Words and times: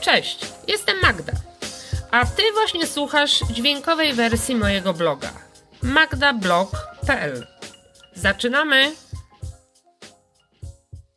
Cześć, 0.00 0.46
jestem 0.68 1.00
Magda. 1.00 1.32
A 2.10 2.26
ty 2.26 2.52
właśnie 2.52 2.86
słuchasz 2.86 3.40
dźwiękowej 3.40 4.12
wersji 4.12 4.56
mojego 4.56 4.94
bloga 4.94 5.32
magdablog.pl. 5.82 7.46
Zaczynamy! 8.12 8.92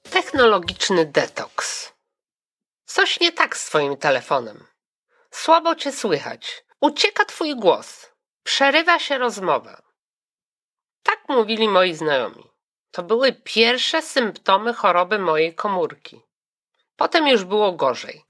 Technologiczny 0.10 1.06
detoks. 1.06 1.94
Coś 2.86 3.20
nie 3.20 3.32
tak 3.32 3.58
z 3.58 3.66
twoim 3.66 3.98
telefonem. 3.98 4.68
Słabo 5.32 5.76
cię 5.76 5.92
słychać. 5.92 6.66
Ucieka 6.82 7.26
twój 7.26 7.56
głos. 7.56 8.10
Przerywa 8.44 9.00
się 9.00 9.18
rozmowa. 9.18 9.82
Tak 11.04 11.20
mówili 11.30 11.68
moi 11.68 11.94
znajomi. 11.94 12.50
To 12.92 13.04
były 13.04 13.34
pierwsze 13.34 14.02
symptomy 14.02 14.74
choroby 14.74 15.20
mojej 15.20 15.56
komórki. 15.56 16.22
Potem 16.96 17.28
już 17.28 17.44
było 17.44 17.72
gorzej. 17.72 18.24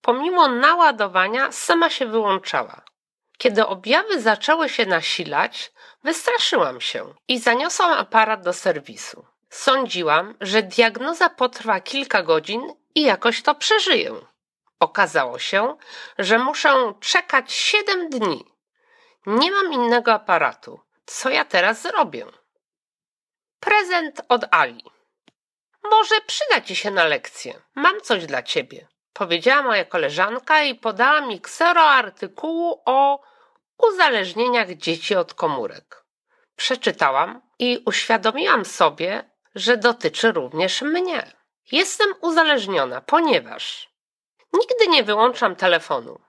Pomimo 0.00 0.48
naładowania 0.48 1.52
sama 1.52 1.90
się 1.90 2.06
wyłączała. 2.06 2.82
Kiedy 3.38 3.66
objawy 3.66 4.20
zaczęły 4.20 4.68
się 4.68 4.86
nasilać, 4.86 5.72
wystraszyłam 6.04 6.80
się 6.80 7.14
i 7.28 7.38
zaniosłam 7.38 7.92
aparat 7.92 8.42
do 8.42 8.52
serwisu. 8.52 9.26
Sądziłam, 9.50 10.34
że 10.40 10.62
diagnoza 10.62 11.28
potrwa 11.28 11.80
kilka 11.80 12.22
godzin 12.22 12.72
i 12.94 13.02
jakoś 13.02 13.42
to 13.42 13.54
przeżyję. 13.54 14.14
Okazało 14.80 15.38
się, 15.38 15.76
że 16.18 16.38
muszę 16.38 16.94
czekać 17.00 17.52
7 17.52 18.10
dni. 18.10 18.44
Nie 19.26 19.50
mam 19.50 19.72
innego 19.72 20.12
aparatu. 20.12 20.80
Co 21.06 21.30
ja 21.30 21.44
teraz 21.44 21.82
zrobię? 21.82 22.26
Prezent 23.60 24.20
od 24.28 24.44
Ali. 24.50 24.84
Może 25.90 26.14
przyda 26.26 26.60
ci 26.60 26.76
się 26.76 26.90
na 26.90 27.04
lekcję. 27.04 27.62
Mam 27.74 28.00
coś 28.00 28.26
dla 28.26 28.42
ciebie, 28.42 28.88
powiedziała 29.18 29.62
moja 29.62 29.84
koleżanka 29.84 30.62
i 30.62 30.74
podała 30.74 31.20
mi 31.20 31.40
ksero 31.40 31.80
artykułu 31.80 32.82
o 32.84 33.20
uzależnieniach 33.78 34.70
dzieci 34.70 35.14
od 35.14 35.34
komórek. 35.34 36.04
Przeczytałam 36.56 37.40
i 37.58 37.82
uświadomiłam 37.86 38.64
sobie, 38.64 39.30
że 39.54 39.76
dotyczy 39.76 40.32
również 40.32 40.82
mnie. 40.82 41.32
Jestem 41.72 42.14
uzależniona, 42.20 43.00
ponieważ 43.00 43.90
nigdy 44.52 44.86
nie 44.88 45.04
wyłączam 45.04 45.56
telefonu. 45.56 46.20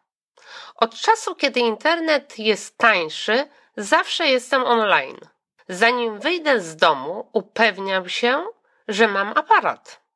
Od 0.76 0.96
czasu, 0.96 1.36
kiedy 1.36 1.60
internet 1.60 2.40
jest 2.40 2.78
tańszy, 2.78 3.50
zawsze 3.78 4.28
jestem 4.28 4.64
online. 4.64 5.20
Zanim 5.68 6.20
wyjdę 6.20 6.62
z 6.62 6.76
domu, 6.76 7.30
upewniam 7.34 8.10
się, 8.10 8.46
że 8.88 9.08
mam 9.08 9.28
aparat. 9.38 10.09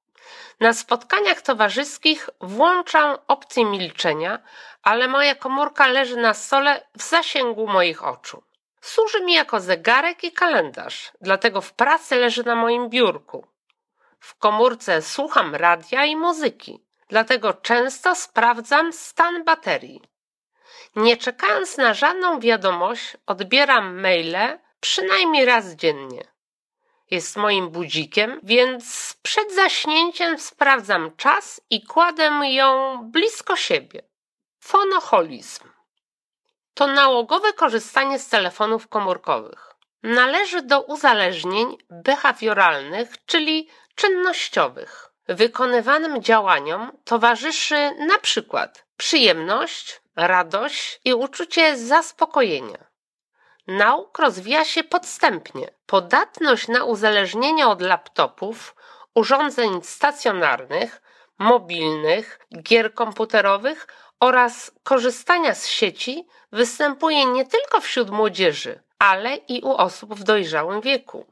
Na 0.64 0.74
spotkaniach 0.74 1.42
towarzyskich 1.42 2.30
włączam 2.42 3.18
opcję 3.28 3.66
milczenia, 3.66 4.40
ale 4.84 5.08
moja 5.08 5.36
komórka 5.36 5.88
leży 5.88 6.18
na 6.18 6.34
stole 6.34 6.88
w 6.98 7.04
zasięgu 7.04 7.68
moich 7.68 8.04
oczu. 8.04 8.44
Służy 8.82 9.22
mi 9.22 9.34
jako 9.34 9.60
zegarek 9.60 10.24
i 10.24 10.32
kalendarz, 10.32 11.12
dlatego 11.22 11.62
w 11.62 11.74
pracy 11.74 12.16
leży 12.16 12.44
na 12.44 12.56
moim 12.56 12.90
biurku. 12.90 13.48
W 14.20 14.36
komórce 14.36 15.02
słucham 15.02 15.56
radia 15.56 16.06
i 16.06 16.16
muzyki, 16.16 16.84
dlatego 17.08 17.54
często 17.54 18.16
sprawdzam 18.16 18.94
stan 18.94 19.44
baterii. 19.44 20.02
Nie 20.96 21.18
czekając 21.18 21.78
na 21.78 21.94
żadną 21.94 22.40
wiadomość, 22.40 23.18
odbieram 23.26 24.02
maile 24.02 24.60
przynajmniej 24.80 25.46
raz 25.46 25.76
dziennie. 25.76 26.33
Jest 27.14 27.38
moim 27.38 27.70
budzikiem, 27.70 28.40
więc 28.44 29.14
przed 29.22 29.56
zaśnięciem 29.56 30.40
sprawdzam 30.40 31.16
czas 31.18 31.62
i 31.70 31.86
kładę 31.86 32.32
ją 32.44 32.98
blisko 33.12 33.56
siebie. 33.56 34.02
Fonoholizm 34.60 35.64
to 36.74 36.88
nałogowe 36.88 37.54
korzystanie 37.54 38.20
z 38.20 38.30
telefonów 38.30 38.88
komórkowych. 38.88 39.74
Należy 40.04 40.62
do 40.62 40.82
uzależnień 40.82 41.78
behawioralnych, 41.90 43.26
czyli 43.26 43.70
czynnościowych. 43.96 45.10
Wykonywanym 45.28 46.24
działaniom 46.24 46.92
towarzyszy 47.04 47.92
na 48.08 48.18
przykład 48.18 48.86
przyjemność, 48.98 50.02
radość 50.16 51.00
i 51.06 51.14
uczucie 51.14 51.78
zaspokojenia. 51.78 52.93
Nauk 53.68 54.20
rozwija 54.20 54.66
się 54.66 54.84
podstępnie. 54.84 55.70
Podatność 55.86 56.68
na 56.68 56.84
uzależnienia 56.84 57.70
od 57.70 57.82
laptopów, 57.82 58.76
urządzeń 59.16 59.84
stacjonarnych, 59.84 61.02
mobilnych, 61.40 62.40
gier 62.62 62.94
komputerowych 62.94 63.88
oraz 64.20 64.72
korzystania 64.84 65.56
z 65.56 65.68
sieci 65.68 66.28
występuje 66.52 67.26
nie 67.26 67.46
tylko 67.46 67.82
wśród 67.82 68.10
młodzieży, 68.10 68.84
ale 69.00 69.36
i 69.36 69.62
u 69.62 69.72
osób 69.72 70.14
w 70.14 70.24
dojrzałym 70.24 70.82
wieku. 70.82 71.26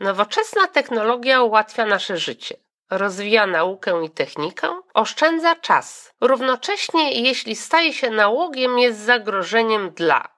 Nowoczesna 0.00 0.66
technologia 0.66 1.42
ułatwia 1.42 1.86
nasze 1.86 2.16
życie, 2.16 2.56
rozwija 2.90 3.46
naukę 3.46 4.04
i 4.04 4.10
technikę, 4.10 4.80
oszczędza 4.94 5.56
czas. 5.56 6.14
Równocześnie, 6.20 7.12
jeśli 7.22 7.56
staje 7.56 7.92
się 7.92 8.10
nałogiem, 8.10 8.78
jest 8.78 8.98
zagrożeniem 8.98 9.90
dla 9.90 10.37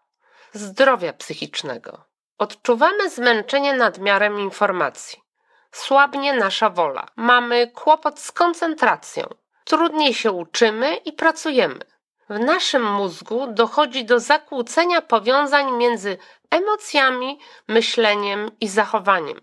zdrowia 0.53 1.13
psychicznego. 1.13 2.05
Odczuwamy 2.39 3.11
zmęczenie 3.11 3.73
nadmiarem 3.73 4.41
informacji. 4.41 5.23
Słabnie 5.73 6.33
nasza 6.33 6.71
wola. 6.71 7.07
Mamy 7.17 7.71
kłopot 7.71 8.21
z 8.21 8.33
koncentracją. 8.33 9.27
Trudniej 9.65 10.15
się 10.15 10.33
uczymy 10.33 10.97
i 10.97 11.13
pracujemy. 11.13 11.79
W 12.29 12.39
naszym 12.39 12.93
mózgu 12.93 13.47
dochodzi 13.47 14.05
do 14.05 14.21
zakłócenia 14.21 15.03
powiązań 15.03 15.73
między 15.73 16.19
emocjami, 16.51 17.39
myśleniem 17.69 18.51
i 18.61 18.69
zachowaniem. 18.69 19.41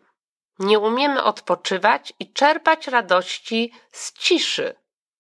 Nie 0.60 0.80
umiemy 0.80 1.24
odpoczywać 1.24 2.14
i 2.20 2.34
czerpać 2.34 2.88
radości 2.88 3.74
z 3.92 4.14
ciszy. 4.14 4.76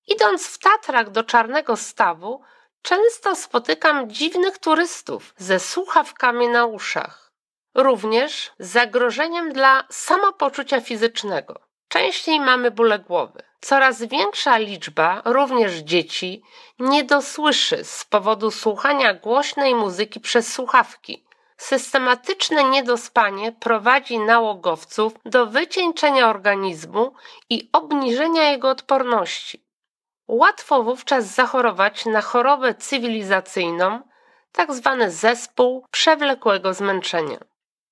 Idąc 0.08 0.48
w 0.48 0.60
Tatrach 0.60 1.10
do 1.10 1.24
Czarnego 1.24 1.76
Stawu, 1.76 2.42
często 2.82 3.36
spotykam 3.36 4.10
dziwnych 4.10 4.58
turystów 4.58 5.34
ze 5.38 5.60
słuchawkami 5.60 6.48
na 6.48 6.66
uszach. 6.66 7.32
Również 7.76 8.52
zagrożeniem 8.60 9.54
dla 9.54 9.84
samopoczucia 9.90 10.82
fizycznego. 10.82 11.60
Częściej 11.88 12.40
mamy 12.40 12.72
bóle 12.72 13.00
głowy. 13.00 13.44
Coraz 13.62 14.04
większa 14.04 14.58
liczba, 14.58 15.22
również 15.26 15.74
dzieci, 15.74 16.44
nie 16.80 17.04
dosłyszy 17.04 17.84
z 17.84 18.06
powodu 18.06 18.52
słuchania 18.52 19.14
głośnej 19.14 19.76
muzyki 19.76 20.20
przez 20.20 20.54
słuchawki. 20.54 21.28
Systematyczne 21.58 22.64
niedospanie 22.64 23.52
prowadzi 23.52 24.20
nałogowców 24.20 25.14
do 25.26 25.46
wycieńczenia 25.46 26.30
organizmu 26.30 27.14
i 27.50 27.70
obniżenia 27.74 28.52
jego 28.52 28.70
odporności. 28.70 29.67
Łatwo 30.28 30.84
wówczas 30.84 31.26
zachorować 31.26 32.06
na 32.06 32.22
chorobę 32.22 32.76
cywilizacyjną, 32.76 34.02
tak 34.52 34.74
zwany 34.74 35.12
zespół 35.12 35.86
przewlekłego 35.92 36.74
zmęczenia. 36.74 37.38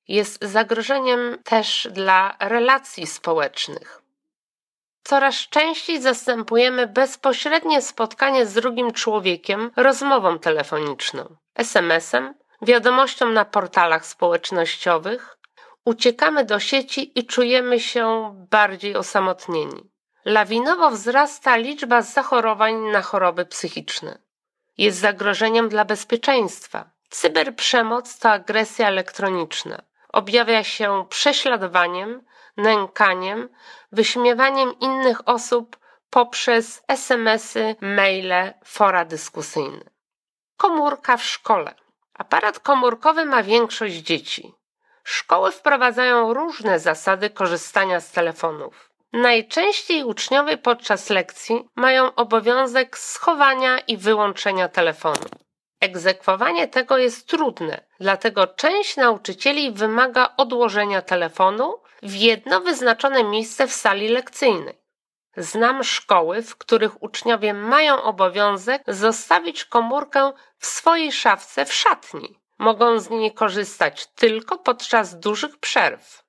Jest 0.08 0.44
zagrożeniem 0.44 1.38
też 1.44 1.88
dla 1.92 2.36
relacji 2.40 3.08
społecznych. 3.08 4.02
Coraz 5.04 5.36
częściej 5.36 6.02
zastępujemy 6.02 6.88
bezpośrednie 6.88 7.82
spotkanie 7.82 8.46
z 8.46 8.54
drugim 8.54 8.92
człowiekiem 8.92 9.72
rozmową 9.76 10.40
telefoniczną, 10.40 11.36
SMS-em, 11.56 12.34
wiadomością 12.62 13.30
na 13.30 13.46
portalach 13.46 14.06
społecznościowych. 14.06 15.38
Uciekamy 15.86 16.46
do 16.46 16.60
sieci 16.60 17.20
i 17.20 17.26
czujemy 17.26 17.80
się 17.80 18.34
bardziej 18.52 18.96
osamotnieni. 18.96 19.95
Lawinowo 20.26 20.90
wzrasta 20.92 21.56
liczba 21.56 22.02
zachorowań 22.02 22.76
na 22.76 23.02
choroby 23.02 23.46
psychiczne. 23.46 24.20
Jest 24.78 25.00
zagrożeniem 25.00 25.70
dla 25.70 25.86
bezpieczeństwa. 25.86 26.90
Cyberprzemoc 27.10 28.20
to 28.20 28.30
agresja 28.30 28.88
elektroniczna. 28.88 29.82
Objawia 30.14 30.64
się 30.64 31.06
prześladowaniem, 31.10 32.26
nękaniem, 32.58 33.50
wyśmiewaniem 33.92 34.80
innych 34.80 35.28
osób 35.28 35.78
poprzez 36.10 36.84
SMS-y, 36.88 37.76
maile, 37.82 38.54
fora 38.64 39.06
dyskusyjne. 39.06 39.84
Komórka 40.58 41.18
w 41.18 41.24
szkole. 41.24 41.76
Aparat 42.14 42.60
komórkowy 42.60 43.26
ma 43.26 43.44
większość 43.44 43.96
dzieci. 43.96 44.56
Szkoły 45.04 45.52
wprowadzają 45.52 46.34
różne 46.34 46.80
zasady 46.80 47.30
korzystania 47.30 48.00
z 48.00 48.12
telefonów. 48.12 48.95
Najczęściej 49.16 50.04
uczniowie 50.04 50.58
podczas 50.58 51.10
lekcji 51.10 51.70
mają 51.76 52.16
obowiązek 52.16 52.98
schowania 52.98 53.80
i 53.80 53.98
wyłączenia 53.98 54.70
telefonu. 54.70 55.26
Egzekwowanie 55.80 56.68
tego 56.68 56.98
jest 56.98 57.28
trudne, 57.28 57.86
dlatego 58.00 58.48
część 58.48 58.98
nauczycieli 58.98 59.72
wymaga 59.72 60.34
odłożenia 60.38 61.02
telefonu 61.02 61.82
w 62.04 62.16
jedno 62.16 62.62
wyznaczone 62.62 63.24
miejsce 63.24 63.68
w 63.68 63.74
sali 63.74 64.08
lekcyjnej. 64.08 64.82
Znam 65.38 65.84
szkoły, 65.84 66.42
w 66.42 66.58
których 66.58 67.04
uczniowie 67.04 67.54
mają 67.54 68.04
obowiązek 68.04 68.84
zostawić 68.88 69.66
komórkę 69.66 70.34
w 70.58 70.66
swojej 70.66 71.12
szafce 71.12 71.66
w 71.66 71.74
szatni. 71.74 72.40
Mogą 72.58 73.00
z 73.00 73.10
niej 73.10 73.34
korzystać 73.34 74.08
tylko 74.08 74.58
podczas 74.58 75.20
dużych 75.20 75.58
przerw. 75.58 76.24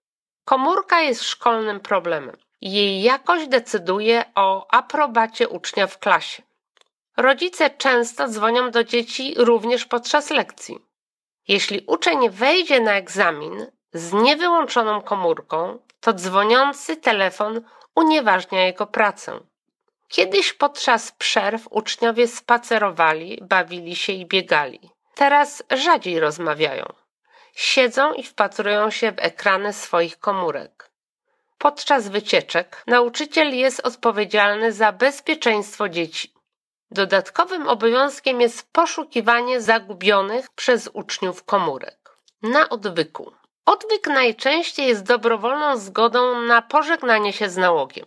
Komórka 0.45 1.01
jest 1.01 1.23
szkolnym 1.23 1.81
problemem. 1.81 2.46
Jej 2.61 3.03
jakość 3.03 3.47
decyduje 3.47 4.25
o 4.35 4.67
aprobacie 4.71 5.49
ucznia 5.49 5.87
w 5.87 5.99
klasie. 5.99 6.43
Rodzice 7.17 7.71
często 7.71 8.29
dzwonią 8.29 8.71
do 8.71 8.85
dzieci 8.85 9.35
również 9.37 9.85
podczas 9.85 10.31
lekcji. 10.31 10.79
Jeśli 11.49 11.85
uczeń 11.87 12.31
wejdzie 12.31 12.81
na 12.81 12.93
egzamin 12.93 13.67
z 13.93 14.13
niewyłączoną 14.13 15.03
komórką, 15.03 15.79
to 16.01 16.13
dzwoniący 16.13 16.97
telefon 16.97 17.61
unieważnia 17.95 18.67
jego 18.67 18.87
pracę. 18.87 19.41
Kiedyś 20.09 20.53
podczas 20.53 21.13
przerw 21.13 21.69
uczniowie 21.71 22.29
spacerowali, 22.29 23.39
bawili 23.43 23.97
się 23.97 24.13
i 24.13 24.27
biegali. 24.27 24.91
Teraz 25.15 25.63
rzadziej 25.71 26.21
rozmawiają. 26.21 26.93
Siedzą 27.55 28.13
i 28.13 28.23
wpatrują 28.23 28.91
się 28.91 29.13
w 29.13 29.19
ekrany 29.19 29.73
swoich 29.73 30.19
komórek. 30.19 30.86
Podczas 31.59 32.09
wycieczek 32.09 32.83
nauczyciel 32.87 33.57
jest 33.57 33.87
odpowiedzialny 33.87 34.73
za 34.73 34.93
bezpieczeństwo 34.93 35.89
dzieci. 35.89 36.33
Dodatkowym 36.91 37.69
obowiązkiem 37.69 38.41
jest 38.41 38.73
poszukiwanie 38.73 39.61
zagubionych 39.61 40.51
przez 40.51 40.91
uczniów 40.93 41.45
komórek. 41.45 42.17
Na 42.43 42.69
odwyku. 42.69 43.33
Odwyk 43.67 44.07
najczęściej 44.07 44.87
jest 44.87 45.03
dobrowolną 45.03 45.77
zgodą 45.77 46.41
na 46.41 46.63
pożegnanie 46.63 47.33
się 47.33 47.49
z 47.51 47.57
nałogiem. 47.57 48.07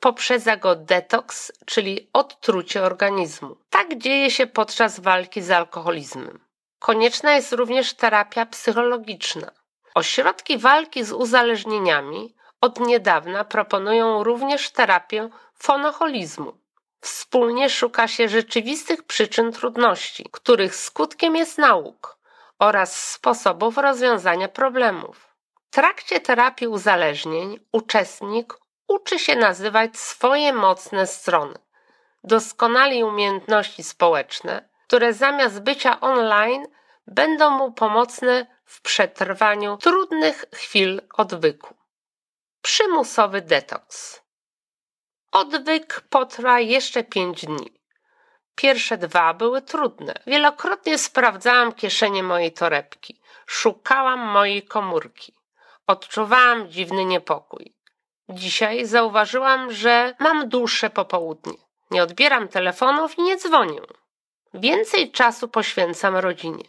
Poprzedza 0.00 0.56
go 0.56 0.76
detoks, 0.76 1.52
czyli 1.66 2.10
odtrucie 2.12 2.82
organizmu. 2.82 3.56
Tak 3.70 3.98
dzieje 3.98 4.30
się 4.30 4.46
podczas 4.46 5.00
walki 5.00 5.42
z 5.42 5.50
alkoholizmem. 5.50 6.40
Konieczna 6.78 7.32
jest 7.32 7.52
również 7.52 7.94
terapia 7.94 8.46
psychologiczna. 8.46 9.50
Ośrodki 9.94 10.58
walki 10.58 11.04
z 11.04 11.12
uzależnieniami 11.12 12.34
od 12.62 12.80
niedawna 12.80 13.44
proponują 13.44 14.24
również 14.24 14.70
terapię 14.70 15.28
fonoholizmu. 15.54 16.52
Wspólnie 17.00 17.70
szuka 17.70 18.08
się 18.08 18.28
rzeczywistych 18.28 19.02
przyczyn 19.02 19.52
trudności, 19.52 20.28
których 20.32 20.76
skutkiem 20.76 21.36
jest 21.36 21.58
nauk 21.58 22.18
oraz 22.58 23.10
sposobów 23.10 23.78
rozwiązania 23.78 24.48
problemów. 24.48 25.34
W 25.70 25.74
trakcie 25.74 26.20
terapii 26.20 26.68
uzależnień 26.68 27.60
uczestnik 27.72 28.54
uczy 28.88 29.18
się 29.18 29.36
nazywać 29.36 29.96
swoje 29.96 30.52
mocne 30.52 31.06
strony, 31.06 31.58
doskonali 32.24 33.04
umiejętności 33.04 33.82
społeczne, 33.82 34.68
które 34.86 35.12
zamiast 35.12 35.62
bycia 35.62 36.00
online 36.00 36.66
będą 37.06 37.50
mu 37.50 37.72
pomocne 37.72 38.46
w 38.64 38.82
przetrwaniu 38.82 39.76
trudnych 39.76 40.44
chwil 40.54 41.02
odwyku. 41.14 41.81
Przymusowy 42.62 43.40
detoks. 43.40 44.22
Odwyk 45.32 46.00
potrwa 46.10 46.60
jeszcze 46.60 47.04
pięć 47.04 47.44
dni. 47.44 47.72
Pierwsze 48.54 48.98
dwa 48.98 49.34
były 49.34 49.62
trudne. 49.62 50.14
Wielokrotnie 50.26 50.98
sprawdzałam 50.98 51.72
kieszenie 51.72 52.22
mojej 52.22 52.52
torebki. 52.52 53.20
Szukałam 53.46 54.20
mojej 54.20 54.62
komórki. 54.62 55.34
Odczuwałam 55.86 56.68
dziwny 56.68 57.04
niepokój. 57.04 57.74
Dzisiaj 58.28 58.86
zauważyłam, 58.86 59.72
że 59.72 60.14
mam 60.18 60.48
dłuższe 60.48 60.90
popołudnie. 60.90 61.58
Nie 61.90 62.02
odbieram 62.02 62.48
telefonów 62.48 63.18
i 63.18 63.22
nie 63.22 63.36
dzwonię. 63.36 63.80
Więcej 64.54 65.12
czasu 65.12 65.48
poświęcam 65.48 66.16
rodzinie. 66.16 66.64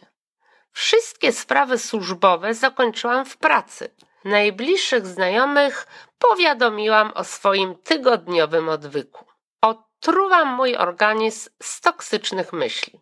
Wszystkie 0.72 1.32
sprawy 1.32 1.78
służbowe 1.78 2.54
zakończyłam 2.54 3.24
w 3.24 3.36
pracy. 3.36 3.94
Najbliższych 4.24 5.06
znajomych 5.06 5.86
powiadomiłam 6.18 7.12
o 7.14 7.24
swoim 7.24 7.76
tygodniowym 7.76 8.68
odwyku. 8.68 9.24
Otruwam 9.60 10.48
mój 10.48 10.76
organizm 10.76 11.50
z 11.62 11.80
toksycznych 11.80 12.52
myśli. 12.52 13.00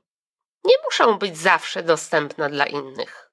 Nie 0.64 0.74
muszę 0.84 1.19
być 1.19 1.38
zawsze 1.38 1.82
dostępna 1.82 2.48
dla 2.48 2.66
innych. 2.66 3.30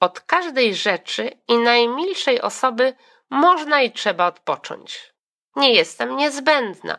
Od 0.00 0.20
każdej 0.20 0.74
rzeczy 0.74 1.30
i 1.48 1.56
najmilszej 1.58 2.40
osoby 2.40 2.94
można 3.30 3.82
i 3.82 3.92
trzeba 3.92 4.26
odpocząć. 4.26 5.14
Nie 5.56 5.74
jestem 5.74 6.16
niezbędna. 6.16 6.98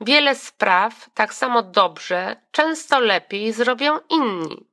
Wiele 0.00 0.34
spraw 0.34 1.10
tak 1.14 1.34
samo 1.34 1.62
dobrze, 1.62 2.36
często 2.50 3.00
lepiej 3.00 3.52
zrobią 3.52 3.98
inni. 4.10 4.68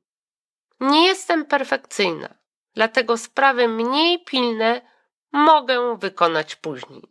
Nie 0.80 1.06
jestem 1.06 1.44
perfekcyjna, 1.44 2.34
dlatego 2.74 3.16
sprawy 3.16 3.68
mniej 3.68 4.24
pilne 4.24 4.95
mogę 5.36 5.96
wykonać 5.98 6.56
później. 6.56 7.02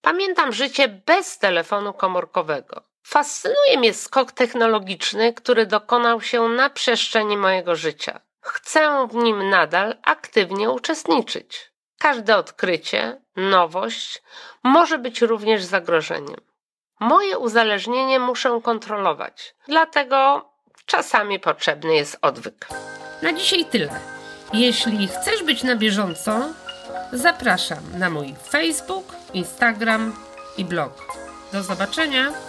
Pamiętam 0.00 0.52
życie 0.52 0.88
bez 0.88 1.38
telefonu 1.38 1.92
komórkowego. 1.92 2.82
Fascynuje 3.02 3.78
mnie 3.78 3.94
skok 3.94 4.32
technologiczny, 4.32 5.32
który 5.32 5.66
dokonał 5.66 6.20
się 6.20 6.48
na 6.48 6.70
przestrzeni 6.70 7.36
mojego 7.36 7.76
życia. 7.76 8.20
Chcę 8.40 9.08
w 9.10 9.14
nim 9.14 9.50
nadal 9.50 9.96
aktywnie 10.02 10.70
uczestniczyć. 10.70 11.72
Każde 11.98 12.36
odkrycie, 12.36 13.20
nowość 13.36 14.22
może 14.62 14.98
być 14.98 15.22
również 15.22 15.64
zagrożeniem. 15.64 16.40
Moje 17.00 17.38
uzależnienie 17.38 18.20
muszę 18.20 18.60
kontrolować, 18.62 19.54
dlatego 19.68 20.48
czasami 20.86 21.40
potrzebny 21.40 21.94
jest 21.94 22.18
odwyk. 22.22 22.68
Na 23.22 23.32
dzisiaj 23.32 23.64
tyle. 23.64 24.00
Jeśli 24.52 25.08
chcesz 25.08 25.42
być 25.42 25.62
na 25.62 25.76
bieżąco, 25.76 26.48
zapraszam 27.12 27.78
na 27.98 28.10
mój 28.10 28.34
Facebook, 28.50 29.16
Instagram 29.34 30.12
i 30.58 30.64
blog. 30.64 30.92
Do 31.52 31.62
zobaczenia! 31.62 32.47